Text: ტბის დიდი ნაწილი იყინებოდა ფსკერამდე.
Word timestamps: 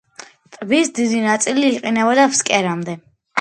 ტბის 0.53 0.89
დიდი 0.99 1.19
ნაწილი 1.25 1.67
იყინებოდა 1.73 2.27
ფსკერამდე. 2.33 2.99